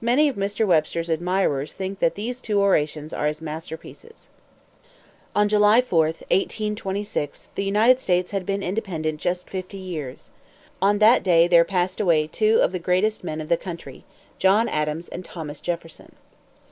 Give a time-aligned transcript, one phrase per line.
[0.00, 0.64] Many of Mr.
[0.64, 4.28] Webster's admirers think that these two orations are his masterpieces.
[5.34, 10.30] On July 4th, 1826, the United States had been independent just fifty years.
[10.80, 14.04] On that day there passed away two of the greatest men of the country
[14.38, 16.12] John Adams and Thomas Jefferson.